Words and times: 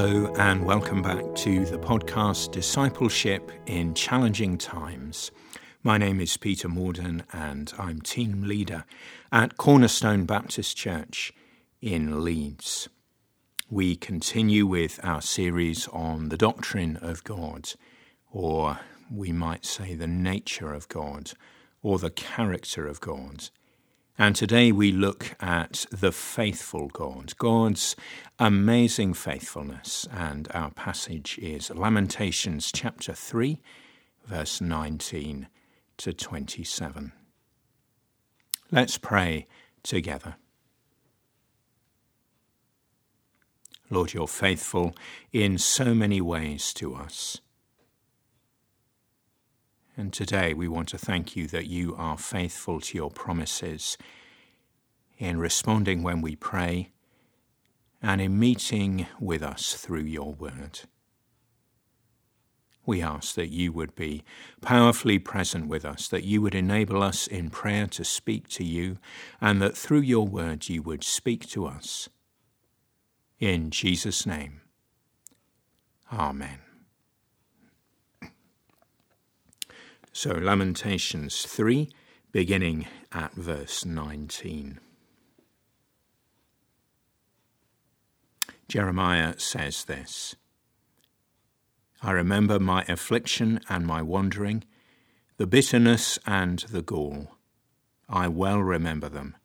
Hello, 0.00 0.32
and 0.38 0.64
welcome 0.64 1.02
back 1.02 1.34
to 1.34 1.66
the 1.66 1.78
podcast 1.78 2.52
Discipleship 2.52 3.52
in 3.66 3.92
Challenging 3.92 4.56
Times. 4.56 5.30
My 5.82 5.98
name 5.98 6.22
is 6.22 6.38
Peter 6.38 6.70
Morden, 6.70 7.22
and 7.34 7.70
I'm 7.78 8.00
team 8.00 8.44
leader 8.44 8.86
at 9.30 9.58
Cornerstone 9.58 10.24
Baptist 10.24 10.74
Church 10.74 11.34
in 11.82 12.24
Leeds. 12.24 12.88
We 13.68 13.94
continue 13.94 14.66
with 14.66 14.98
our 15.02 15.20
series 15.20 15.86
on 15.88 16.30
the 16.30 16.38
doctrine 16.38 16.96
of 16.96 17.22
God, 17.22 17.68
or 18.32 18.80
we 19.12 19.32
might 19.32 19.66
say 19.66 19.94
the 19.94 20.06
nature 20.06 20.72
of 20.72 20.88
God, 20.88 21.32
or 21.82 21.98
the 21.98 22.08
character 22.08 22.86
of 22.86 23.02
God. 23.02 23.50
And 24.18 24.36
today 24.36 24.70
we 24.70 24.92
look 24.92 25.34
at 25.40 25.86
the 25.90 26.12
faithful 26.12 26.88
God, 26.88 27.36
God's 27.38 27.96
amazing 28.38 29.14
faithfulness. 29.14 30.06
And 30.12 30.48
our 30.52 30.70
passage 30.70 31.38
is 31.38 31.70
Lamentations 31.70 32.70
chapter 32.70 33.14
3, 33.14 33.60
verse 34.26 34.60
19 34.60 35.48
to 35.98 36.12
27. 36.12 37.12
Let's 38.70 38.98
pray 38.98 39.46
together. 39.82 40.36
Lord, 43.90 44.12
you're 44.12 44.28
faithful 44.28 44.94
in 45.32 45.58
so 45.58 45.94
many 45.94 46.20
ways 46.20 46.72
to 46.74 46.94
us. 46.94 47.40
And 49.96 50.12
today 50.12 50.54
we 50.54 50.68
want 50.68 50.88
to 50.90 50.98
thank 50.98 51.36
you 51.36 51.46
that 51.48 51.66
you 51.66 51.94
are 51.96 52.16
faithful 52.16 52.80
to 52.80 52.96
your 52.96 53.10
promises 53.10 53.98
in 55.18 55.38
responding 55.38 56.02
when 56.02 56.22
we 56.22 56.36
pray 56.36 56.90
and 58.02 58.20
in 58.20 58.38
meeting 58.38 59.06
with 59.20 59.42
us 59.42 59.74
through 59.74 60.04
your 60.04 60.32
word. 60.32 60.80
We 62.86 63.02
ask 63.02 63.34
that 63.34 63.50
you 63.50 63.72
would 63.72 63.94
be 63.94 64.24
powerfully 64.62 65.18
present 65.18 65.68
with 65.68 65.84
us, 65.84 66.08
that 66.08 66.24
you 66.24 66.40
would 66.40 66.54
enable 66.54 67.02
us 67.02 67.26
in 67.26 67.50
prayer 67.50 67.86
to 67.88 68.04
speak 68.04 68.48
to 68.48 68.64
you, 68.64 68.98
and 69.40 69.60
that 69.60 69.76
through 69.76 70.00
your 70.00 70.26
word 70.26 70.68
you 70.68 70.82
would 70.82 71.04
speak 71.04 71.46
to 71.50 71.66
us. 71.66 72.08
In 73.38 73.70
Jesus' 73.70 74.24
name, 74.24 74.62
Amen. 76.12 76.69
So, 80.12 80.30
Lamentations 80.32 81.46
3, 81.46 81.88
beginning 82.32 82.86
at 83.12 83.32
verse 83.32 83.84
19. 83.84 84.80
Jeremiah 88.68 89.34
says 89.38 89.84
this 89.84 90.34
I 92.02 92.10
remember 92.10 92.58
my 92.58 92.84
affliction 92.88 93.60
and 93.68 93.86
my 93.86 94.02
wandering, 94.02 94.64
the 95.36 95.46
bitterness 95.46 96.18
and 96.26 96.58
the 96.58 96.82
gall. 96.82 97.36
I 98.08 98.26
well 98.26 98.60
remember 98.60 99.08
them, 99.08 99.36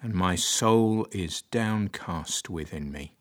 and 0.00 0.14
my 0.14 0.36
soul 0.36 1.06
is 1.12 1.42
downcast 1.42 2.48
within 2.48 2.90
me. 2.90 3.14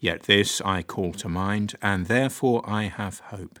Yet 0.00 0.24
this 0.24 0.60
I 0.62 0.82
call 0.82 1.12
to 1.12 1.28
mind, 1.28 1.76
and 1.80 2.06
therefore 2.06 2.68
I 2.68 2.84
have 2.84 3.20
hope. 3.20 3.60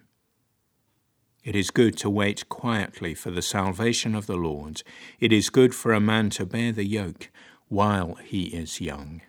It 1.43 1.55
is 1.55 1.71
good 1.71 1.97
to 1.97 2.09
wait 2.09 2.47
quietly 2.49 3.15
for 3.15 3.31
the 3.31 3.41
salvation 3.41 4.13
of 4.13 4.27
the 4.27 4.35
Lord. 4.35 4.83
It 5.19 5.33
is 5.33 5.49
good 5.49 5.73
for 5.73 5.91
a 5.91 5.99
man 5.99 6.29
to 6.31 6.45
bear 6.45 6.71
the 6.71 6.85
yoke 6.85 7.29
while 7.67 8.15
he 8.15 8.43
is 8.47 8.79
young. 8.79 9.21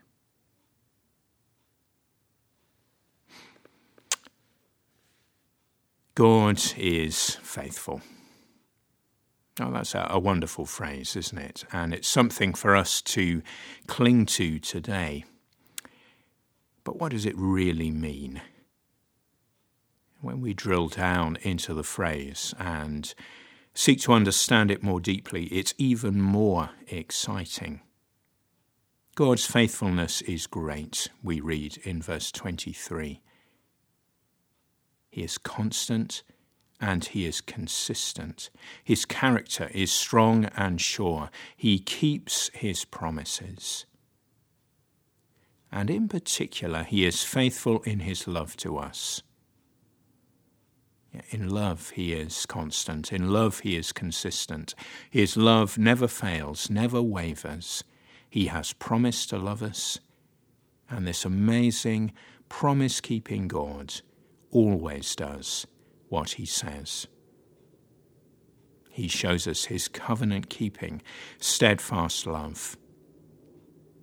God 6.14 6.60
is 6.76 7.36
faithful. 7.36 8.02
Oh, 9.58 9.70
that's 9.70 9.94
a, 9.94 10.06
a, 10.10 10.18
wonderful 10.18 10.66
phrase, 10.66 11.16
isn't 11.16 11.38
it? 11.38 11.64
And 11.72 11.94
it's 11.94 12.08
something 12.08 12.52
for 12.52 12.76
us 12.76 13.00
to 13.02 13.42
cling 13.86 14.26
to 14.26 14.58
today. 14.58 15.24
But 16.84 16.98
what 16.98 17.12
does 17.12 17.24
it 17.24 17.34
really 17.36 17.90
mean? 17.90 18.42
When 20.22 20.40
we 20.40 20.54
drill 20.54 20.88
down 20.88 21.36
into 21.42 21.74
the 21.74 21.82
phrase 21.82 22.54
and 22.58 23.12
seek 23.74 24.00
to 24.00 24.12
understand 24.12 24.70
it 24.70 24.82
more 24.82 25.00
deeply, 25.00 25.44
it's 25.46 25.74
even 25.76 26.20
more 26.20 26.70
exciting. 26.88 27.80
God's 29.14 29.44
faithfulness 29.44 30.22
is 30.22 30.46
great, 30.46 31.08
we 31.22 31.40
read 31.40 31.76
in 31.84 32.00
verse 32.00 32.32
23. 32.32 33.20
He 35.10 35.22
is 35.22 35.36
constant 35.36 36.22
and 36.80 37.04
he 37.04 37.26
is 37.26 37.40
consistent. 37.40 38.48
His 38.82 39.04
character 39.04 39.70
is 39.74 39.92
strong 39.92 40.46
and 40.56 40.80
sure. 40.80 41.30
He 41.56 41.78
keeps 41.78 42.50
his 42.54 42.84
promises. 42.84 43.86
And 45.70 45.90
in 45.90 46.08
particular, 46.08 46.82
he 46.84 47.04
is 47.04 47.22
faithful 47.22 47.82
in 47.82 48.00
his 48.00 48.26
love 48.26 48.56
to 48.58 48.78
us. 48.78 49.22
In 51.30 51.50
love, 51.50 51.90
he 51.90 52.12
is 52.14 52.46
constant. 52.46 53.12
In 53.12 53.30
love, 53.32 53.60
he 53.60 53.76
is 53.76 53.92
consistent. 53.92 54.74
His 55.10 55.36
love 55.36 55.76
never 55.76 56.08
fails, 56.08 56.70
never 56.70 57.02
wavers. 57.02 57.84
He 58.30 58.46
has 58.46 58.72
promised 58.72 59.28
to 59.30 59.38
love 59.38 59.62
us, 59.62 59.98
and 60.88 61.06
this 61.06 61.24
amazing 61.24 62.12
promise 62.48 63.00
keeping 63.00 63.46
God 63.46 63.94
always 64.50 65.14
does 65.14 65.66
what 66.08 66.32
he 66.32 66.46
says. 66.46 67.06
He 68.90 69.08
shows 69.08 69.46
us 69.46 69.66
his 69.66 69.88
covenant 69.88 70.48
keeping, 70.50 71.02
steadfast 71.38 72.26
love. 72.26 72.76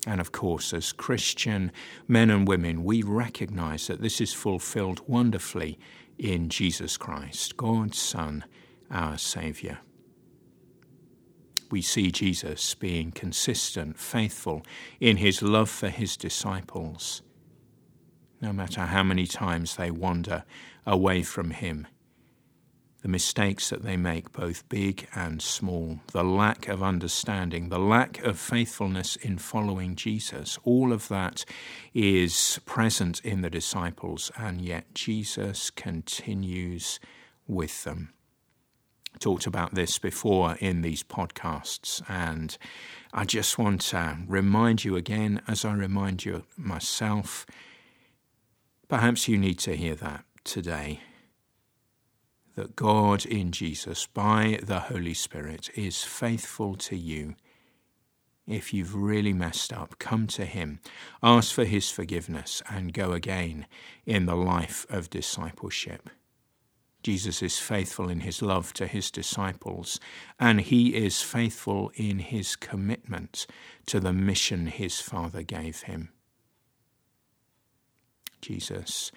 And 0.07 0.21
of 0.21 0.31
course, 0.31 0.73
as 0.73 0.91
Christian 0.91 1.71
men 2.07 2.29
and 2.29 2.47
women, 2.47 2.83
we 2.83 3.03
recognize 3.03 3.87
that 3.87 4.01
this 4.01 4.21
is 4.21 4.33
fulfilled 4.33 5.01
wonderfully 5.07 5.77
in 6.19 6.49
Jesus 6.49 6.97
Christ, 6.97 7.57
God's 7.57 7.97
Son, 7.97 8.43
our 8.91 9.17
Saviour. 9.17 9.79
We 11.71 11.81
see 11.81 12.11
Jesus 12.11 12.75
being 12.75 13.11
consistent, 13.11 13.97
faithful 13.97 14.63
in 14.99 15.17
his 15.17 15.41
love 15.41 15.69
for 15.69 15.89
his 15.89 16.17
disciples, 16.17 17.21
no 18.41 18.51
matter 18.51 18.81
how 18.81 19.03
many 19.03 19.25
times 19.25 19.75
they 19.75 19.91
wander 19.91 20.43
away 20.85 21.23
from 21.23 21.51
him 21.51 21.87
the 23.01 23.07
mistakes 23.07 23.69
that 23.69 23.83
they 23.83 23.95
make, 23.95 24.31
both 24.31 24.67
big 24.67 25.07
and 25.15 25.41
small, 25.41 25.99
the 26.11 26.23
lack 26.23 26.67
of 26.67 26.83
understanding, 26.83 27.69
the 27.69 27.79
lack 27.79 28.19
of 28.23 28.37
faithfulness 28.37 29.15
in 29.15 29.37
following 29.37 29.95
Jesus, 29.95 30.59
all 30.63 30.91
of 30.91 31.07
that 31.07 31.45
is 31.93 32.59
present 32.65 33.21
in 33.23 33.41
the 33.41 33.49
disciples, 33.49 34.31
and 34.37 34.61
yet 34.61 34.93
Jesus 34.93 35.69
continues 35.69 36.99
with 37.47 37.85
them. 37.85 38.13
Talked 39.19 39.47
about 39.47 39.75
this 39.75 39.97
before 39.97 40.55
in 40.59 40.81
these 40.81 41.03
podcasts, 41.03 42.01
and 42.09 42.57
I 43.13 43.25
just 43.25 43.57
want 43.57 43.81
to 43.81 44.17
remind 44.27 44.83
you 44.83 44.95
again, 44.95 45.41
as 45.47 45.63
I 45.63 45.73
remind 45.73 46.25
you 46.25 46.43
myself, 46.57 47.45
perhaps 48.87 49.27
you 49.27 49.37
need 49.37 49.59
to 49.59 49.75
hear 49.75 49.95
that 49.95 50.25
today 50.43 51.01
that 52.55 52.75
God 52.75 53.25
in 53.25 53.51
Jesus, 53.51 54.07
by 54.07 54.59
the 54.61 54.79
Holy 54.79 55.13
Spirit, 55.13 55.69
is 55.75 56.03
faithful 56.03 56.75
to 56.75 56.95
you. 56.95 57.35
If 58.47 58.73
you've 58.73 58.95
really 58.95 59.33
messed 59.33 59.71
up, 59.71 59.99
come 59.99 60.27
to 60.27 60.45
Him, 60.45 60.79
ask 61.21 61.53
for 61.53 61.65
His 61.65 61.89
forgiveness, 61.89 62.61
and 62.69 62.93
go 62.93 63.11
again 63.11 63.67
in 64.05 64.25
the 64.25 64.35
life 64.35 64.85
of 64.89 65.09
discipleship. 65.09 66.09
Jesus 67.01 67.41
is 67.41 67.57
faithful 67.59 68.09
in 68.09 68.21
his 68.21 68.41
love 68.41 68.73
to 68.73 68.85
his 68.85 69.09
disciples, 69.09 69.99
and 70.39 70.59
he 70.59 70.95
is 70.95 71.21
faithful 71.21 71.91
in 71.95 72.19
his 72.19 72.55
commitment 72.55 73.47
to 73.85 73.99
the 73.99 74.11
mission 74.11 74.67
his 74.67 74.99
Father 74.99 75.41
gave 75.41 75.83
him. 75.83 76.09
Jesus 78.41 79.11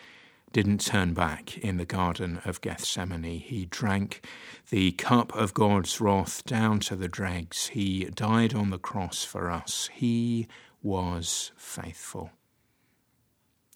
didn't 0.52 0.84
turn 0.84 1.14
back 1.14 1.56
in 1.58 1.78
the 1.78 1.84
Garden 1.84 2.40
of 2.44 2.60
Gethsemane. 2.60 3.40
He 3.40 3.66
drank 3.66 4.24
the 4.70 4.92
cup 4.92 5.34
of 5.34 5.54
God's 5.54 6.00
wrath 6.00 6.44
down 6.44 6.80
to 6.80 6.96
the 6.96 7.08
dregs. 7.08 7.68
He 7.68 8.04
died 8.04 8.54
on 8.54 8.70
the 8.70 8.78
cross 8.78 9.24
for 9.24 9.50
us. 9.50 9.88
He 9.92 10.46
was 10.82 11.52
faithful. 11.56 12.30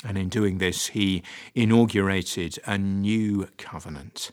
And 0.05 0.19
in 0.19 0.29
doing 0.29 0.59
this, 0.59 0.89
he 0.89 1.23
inaugurated 1.55 2.59
a 2.67 2.77
new 2.77 3.49
covenant. 3.57 4.31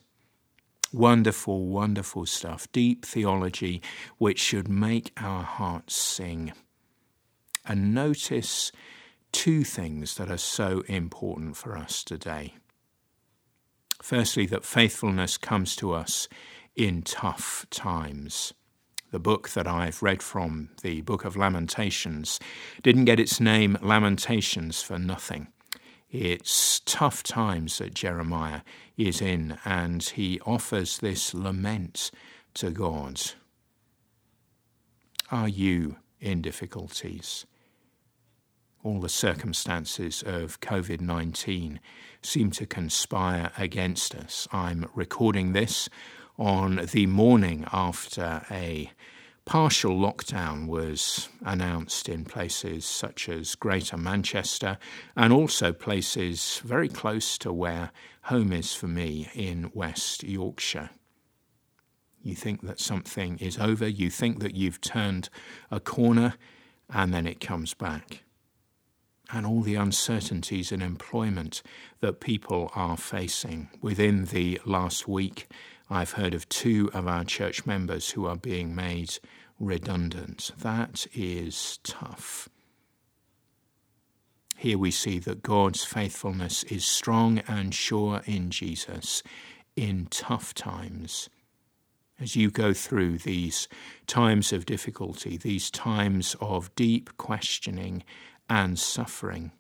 Wonderful, 0.92 1.66
wonderful 1.66 2.26
stuff. 2.26 2.72
Deep 2.72 3.06
theology 3.06 3.82
which 4.18 4.40
should 4.40 4.68
make 4.68 5.12
our 5.18 5.44
hearts 5.44 5.96
sing. 5.96 6.52
And 7.66 7.94
notice 7.94 8.72
two 9.34 9.66
things 9.66 10.16
that 10.16 10.32
are 10.32 10.38
so 10.38 10.84
important 10.88 11.58
for 11.58 11.78
us 11.78 12.04
today. 12.04 12.54
Firstly, 14.02 14.46
that 14.46 14.64
faithfulness 14.64 15.38
comes 15.38 15.76
to 15.78 15.92
us 15.92 16.30
in 16.76 17.02
tough 17.02 17.66
times. 17.70 18.54
The 19.12 19.20
book 19.20 19.50
that 19.50 19.68
I've 19.68 20.02
read 20.02 20.24
from, 20.24 20.70
the 20.82 21.02
Book 21.02 21.26
of 21.26 21.36
Lamentations, 21.36 22.40
didn't 22.82 23.06
get 23.06 23.20
its 23.20 23.40
name 23.40 23.78
Lamentations 23.82 24.82
for 24.82 24.98
nothing. 24.98 25.48
It's 26.10 26.80
tough 26.82 27.24
times 27.24 27.80
that 27.80 27.94
Jeremiah 27.94 28.62
is 28.98 29.22
in, 29.22 29.58
and 29.66 30.04
he 30.04 30.40
offers 30.46 31.00
this 31.00 31.34
lament 31.34 32.12
to 32.56 32.72
God. 32.72 33.22
Are 35.32 35.48
you 35.48 35.98
in 36.20 36.42
difficulties? 36.42 37.46
All 38.84 39.00
the 39.00 39.10
circumstances 39.10 40.24
of 40.26 40.60
COVID 40.60 41.00
19 41.00 41.80
seem 42.22 42.52
to 42.52 42.66
conspire 42.66 43.52
against 43.58 44.14
us. 44.14 44.48
I'm 44.52 44.90
recording 44.94 45.54
this 45.54 45.90
on 46.38 46.88
the 46.92 47.06
morning 47.06 47.66
after 47.72 48.46
a 48.52 48.92
partial 49.46 49.96
lockdown 49.98 50.68
was 50.68 51.30
announced 51.46 52.08
in 52.08 52.26
places 52.26 52.86
such 52.86 53.28
as 53.30 53.56
Greater 53.56 53.98
Manchester 53.98 54.78
and 55.16 55.34
also 55.34 55.74
places 55.74 56.62
very 56.64 56.90
close 56.90 57.38
to 57.40 57.52
where 57.52 57.92
home 58.24 58.54
is 58.54 58.74
for 58.74 58.88
me 58.88 59.30
in 59.34 59.72
West 59.74 60.24
Yorkshire. 60.24 60.90
You 62.22 62.36
think 62.36 62.62
that 62.62 62.80
something 62.80 63.38
is 63.40 63.58
over, 63.60 63.88
you 63.88 64.10
think 64.10 64.40
that 64.40 64.56
you've 64.56 64.80
turned 64.80 65.30
a 65.70 65.82
corner, 65.82 66.36
and 66.90 67.14
then 67.14 67.28
it 67.28 67.42
comes 67.42 67.74
back 67.74 68.24
and 69.34 69.46
all 69.46 69.62
the 69.62 69.76
uncertainties 69.76 70.72
in 70.72 70.82
employment 70.82 71.64
that 72.02 72.20
people 72.22 72.72
are 72.76 72.96
facing. 72.96 73.70
Within 73.82 74.26
the 74.26 74.62
last 74.64 75.08
week, 75.08 75.48
I've 75.90 76.12
heard 76.12 76.34
of 76.34 76.48
two 76.48 76.92
of 76.94 77.08
our 77.08 77.24
church 77.24 77.66
members 77.66 78.12
who 78.12 78.28
are 78.28 78.38
being 78.38 78.76
made 78.76 79.18
redundant. 79.60 80.52
That 80.58 81.08
is 81.14 81.80
tough. 81.84 82.48
Here 84.56 84.78
we 84.78 84.92
see 84.92 85.20
that 85.20 85.44
God's 85.44 85.84
faithfulness 85.84 86.64
is 86.66 86.86
strong 86.86 87.40
and 87.48 87.74
sure 87.74 88.22
in 88.26 88.50
Jesus 88.50 89.24
in 89.76 90.08
tough 90.10 90.54
times. 90.54 91.30
As 92.20 92.36
you 92.36 92.52
go 92.52 92.74
through 92.74 93.18
these 93.18 93.68
times 94.08 94.54
of 94.54 94.66
difficulty, 94.66 95.36
these 95.36 95.72
times 95.72 96.36
of 96.40 96.74
deep 96.76 97.18
questioning 97.18 98.04
and 98.50 98.78
suffering. 98.78 99.52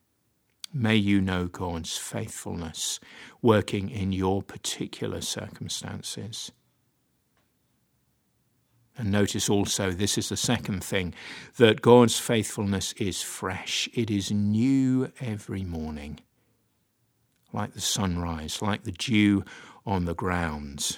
May 0.74 0.95
you 0.95 1.21
know 1.21 1.47
God's 1.47 1.97
faithfulness 1.97 3.00
working 3.41 3.89
in 3.89 4.12
your 4.12 4.41
particular 4.41 5.21
circumstances. 5.21 6.51
And 8.97 9.12
notice 9.12 9.50
also, 9.50 9.91
this 9.91 10.18
is 10.18 10.30
the 10.30 10.38
second 10.38 10.83
thing, 10.83 11.13
that 11.57 11.81
God's 11.81 12.19
faithfulness 12.19 12.94
is 12.94 13.21
fresh. 13.21 13.89
It 13.94 14.12
is 14.12 14.31
new 14.31 15.12
every 15.19 15.63
morning, 15.63 16.19
like 17.51 17.74
the 17.74 17.81
sunrise, 17.81 18.62
like 18.62 18.83
the 18.83 18.91
dew 18.91 19.44
on 19.85 20.06
the 20.06 20.13
ground. 20.15 20.97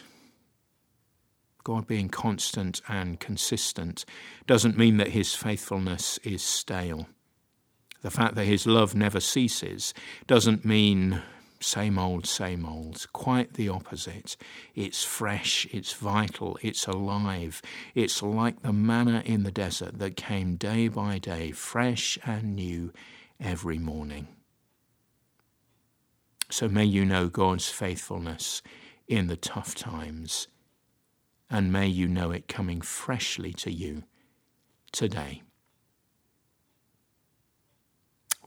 God 1.63 1.87
being 1.87 2.09
constant 2.09 2.81
and 2.87 3.19
consistent 3.19 4.05
doesn't 4.45 4.77
mean 4.77 4.97
that 4.97 5.09
his 5.09 5.33
faithfulness 5.33 6.19
is 6.23 6.43
stale. 6.43 7.07
The 8.05 8.11
fact 8.11 8.35
that 8.35 8.45
his 8.45 8.67
love 8.67 8.93
never 8.93 9.19
ceases 9.19 9.91
doesn't 10.27 10.63
mean 10.63 11.23
same 11.59 11.97
old, 11.97 12.27
same 12.27 12.63
old. 12.63 13.03
Quite 13.13 13.53
the 13.53 13.67
opposite. 13.67 14.37
It's 14.75 15.03
fresh, 15.03 15.65
it's 15.71 15.93
vital, 15.93 16.59
it's 16.61 16.85
alive. 16.85 17.63
It's 17.95 18.21
like 18.21 18.61
the 18.61 18.71
manna 18.71 19.23
in 19.25 19.41
the 19.41 19.51
desert 19.51 19.97
that 19.97 20.15
came 20.15 20.55
day 20.55 20.87
by 20.87 21.17
day, 21.17 21.49
fresh 21.49 22.19
and 22.23 22.55
new 22.55 22.93
every 23.39 23.79
morning. 23.79 24.27
So 26.51 26.69
may 26.69 26.85
you 26.85 27.05
know 27.05 27.27
God's 27.27 27.69
faithfulness 27.69 28.61
in 29.07 29.25
the 29.25 29.35
tough 29.35 29.73
times, 29.73 30.47
and 31.49 31.73
may 31.73 31.87
you 31.87 32.07
know 32.07 32.29
it 32.29 32.47
coming 32.47 32.81
freshly 32.81 33.51
to 33.53 33.71
you 33.71 34.03
today 34.91 35.41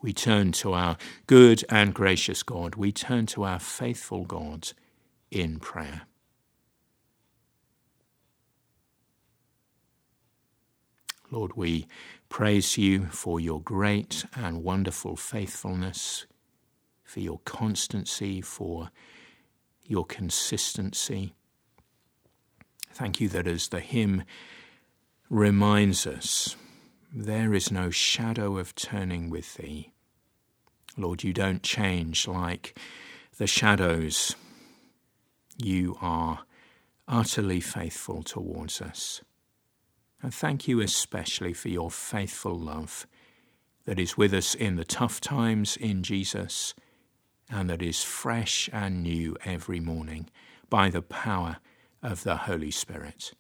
we 0.00 0.12
turn 0.12 0.53
to 0.53 0.73
our 0.73 0.97
good 1.27 1.65
and 1.69 1.95
gracious 1.95 2.43
God. 2.43 2.75
We 2.75 2.93
turn 2.93 3.27
to 3.27 3.45
our 3.45 3.59
faithful 3.59 4.25
God 4.25 4.73
in 5.31 5.59
prayer. 5.59 6.03
Lord, 11.31 11.56
we 11.56 11.87
praise 12.29 12.79
you 12.79 13.06
for 13.06 13.39
your 13.39 13.61
great 13.61 14.25
and 14.35 14.62
wonderful 14.62 15.17
faithfulness, 15.17 16.27
for 17.05 17.21
your 17.21 17.41
constancy, 17.45 18.41
for 18.41 18.91
your 19.85 20.06
consistency. 20.06 21.35
Thank 22.93 23.21
you 23.21 23.28
that 23.28 23.47
as 23.47 23.69
the 23.69 23.81
hymn 23.81 24.25
reminds 25.28 26.07
us, 26.07 26.57
there 27.12 27.55
is 27.55 27.73
no 27.73 27.91
shadow 27.91 28.59
of 28.59 28.75
turning 28.75 29.31
with 29.31 29.55
thee. 29.55 29.93
Lord, 30.97 31.23
you 31.23 31.33
don't 31.33 31.62
change 31.62 32.27
like 32.27 32.79
the 33.38 33.47
shadows. 33.47 34.35
You 35.57 35.97
are 36.00 36.41
utterly 37.07 37.61
faithful 37.61 38.23
towards 38.23 38.83
us. 38.83 39.23
And 40.23 40.35
thank 40.35 40.67
you 40.67 40.81
especially 40.81 41.53
for 41.53 41.69
your 41.69 41.91
faithful 41.91 42.59
love 42.59 43.07
that 43.85 43.99
is 43.99 44.19
with 44.19 44.35
us 44.35 44.55
in 44.55 44.77
the 44.77 44.85
tough 44.85 45.21
times 45.21 45.77
in 45.77 46.03
Jesus 46.03 46.75
and 47.49 47.71
that 47.71 47.81
is 47.81 48.03
fresh 48.03 48.69
and 48.73 49.03
new 49.03 49.37
every 49.45 49.81
morning 49.81 50.29
by 50.69 50.91
the 50.91 51.00
power 51.00 51.59
of 52.03 52.25
the 52.25 52.37
Holy 52.37 52.71
Spirit. 52.71 53.33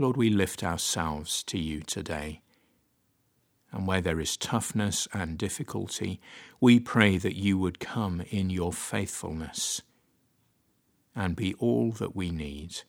Lord, 0.00 0.16
we 0.16 0.30
lift 0.30 0.62
ourselves 0.62 1.42
to 1.44 1.58
you 1.58 1.80
today. 1.80 2.40
And 3.72 3.86
where 3.86 4.00
there 4.00 4.20
is 4.20 4.36
toughness 4.36 5.08
and 5.12 5.36
difficulty, 5.36 6.20
we 6.60 6.78
pray 6.78 7.18
that 7.18 7.36
you 7.36 7.58
would 7.58 7.80
come 7.80 8.22
in 8.30 8.48
your 8.48 8.72
faithfulness 8.72 9.82
and 11.16 11.34
be 11.34 11.52
all 11.54 11.90
that 11.92 12.14
we 12.14 12.30
need. 12.30 12.82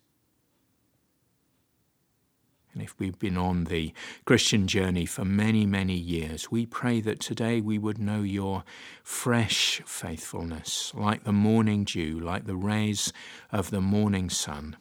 And 2.73 2.83
if 2.83 2.97
we've 2.99 3.17
been 3.17 3.37
on 3.37 3.63
the 3.63 3.91
Christian 4.25 4.67
journey 4.67 5.07
for 5.07 5.25
many, 5.25 5.65
many 5.65 5.95
years, 5.95 6.51
we 6.51 6.67
pray 6.67 7.01
that 7.01 7.19
today 7.19 7.59
we 7.59 7.79
would 7.79 7.97
know 7.97 8.21
your 8.21 8.63
fresh 9.03 9.81
faithfulness, 9.85 10.93
like 10.93 11.23
the 11.23 11.33
morning 11.33 11.85
dew, 11.85 12.19
like 12.19 12.45
the 12.45 12.55
rays 12.55 13.11
of 13.51 13.71
the 13.71 13.81
morning 13.81 14.29
sun. 14.29 14.77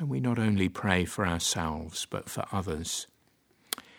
And 0.00 0.08
we 0.08 0.18
not 0.18 0.38
only 0.38 0.70
pray 0.70 1.04
for 1.04 1.26
ourselves, 1.26 2.06
but 2.08 2.30
for 2.30 2.46
others, 2.50 3.06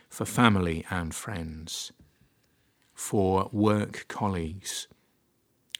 for 0.09 0.25
family 0.25 0.83
and 0.89 1.13
friends, 1.13 1.91
for 2.95 3.47
work 3.53 4.05
colleagues. 4.07 4.87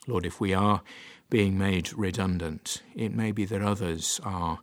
Lord, 0.06 0.24
if 0.24 0.40
we 0.40 0.54
are 0.54 0.82
being 1.28 1.58
made 1.58 1.92
redundant, 1.94 2.84
it 2.94 3.12
may 3.12 3.32
be 3.32 3.44
that 3.46 3.62
others 3.62 4.20
are 4.22 4.60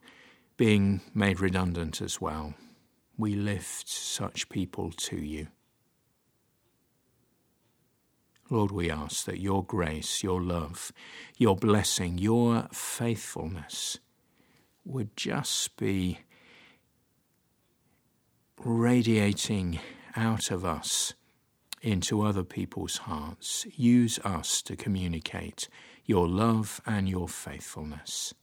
being 0.55 1.01
made 1.13 1.41
redundant 1.41 2.01
as 2.01 2.21
well. 2.21 2.53
We 3.17 3.35
lift 3.35 3.89
such 3.89 4.47
people 4.47 4.91
to 4.91 5.17
you. 5.17 5.47
Lord, 8.49 8.71
we 8.71 8.89
ask 8.89 9.25
that 9.25 9.41
your 9.41 9.65
grace, 9.65 10.23
your 10.23 10.41
love, 10.41 10.93
your 11.37 11.57
blessing, 11.57 12.17
your 12.17 12.69
faithfulness 12.71 13.99
would 14.89 15.15
just 15.15 15.77
be 15.77 16.19
radiating 18.63 19.79
out 20.15 20.51
of 20.51 20.65
us 20.65 21.13
into 21.81 22.21
other 22.21 22.43
people's 22.43 22.97
hearts. 22.97 23.65
Use 23.75 24.19
us 24.19 24.61
to 24.63 24.75
communicate 24.75 25.69
your 26.05 26.27
love 26.27 26.81
and 26.85 27.07
your 27.07 27.27
faithfulness. 27.27 28.33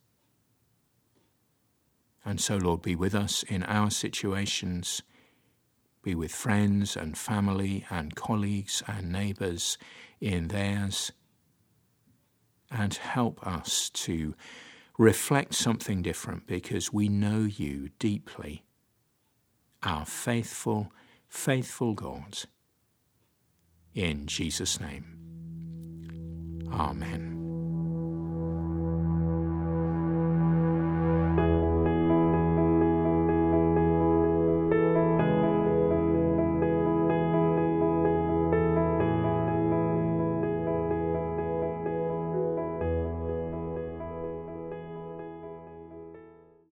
And 2.25 2.41
so, 2.41 2.57
Lord, 2.57 2.83
be 2.83 2.97
with 2.97 3.15
us 3.15 3.43
in 3.43 3.63
our 3.65 3.91
situations. 3.91 5.03
Be 6.03 6.15
with 6.15 6.33
friends 6.33 6.97
and 6.97 7.17
family 7.17 7.85
and 7.91 8.15
colleagues 8.15 8.83
and 8.87 9.13
neighbours 9.13 9.79
in 10.21 10.49
theirs. 10.49 11.13
And 12.71 12.95
help 12.95 13.47
us 13.47 13.91
to 13.91 14.35
reflect 14.99 15.55
something 15.55 16.03
different 16.03 16.47
because 16.47 16.93
we 16.93 17.09
know 17.09 17.41
you 17.41 17.91
deeply, 17.99 18.65
our 19.83 20.07
faithful, 20.07 20.93
faithful 21.29 21.95
God. 21.95 22.39
In 23.95 24.27
Jesus' 24.27 24.81
name. 24.81 25.17
Amen. 26.73 27.36